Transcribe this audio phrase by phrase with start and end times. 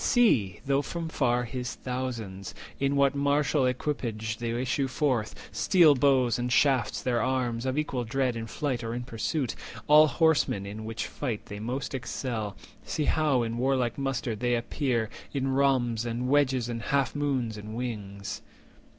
[0.03, 6.39] See, though from far, His thousands, in what martial equipage They issue forth, steel bows
[6.39, 9.53] and shafts their arms, Of equal dread in flight or in pursuit—
[9.85, 15.07] All horsemen, in which fight they most excel; See how in warlike muster they appear,
[15.35, 18.41] In rhombs, and wedges, and half moons, and wings."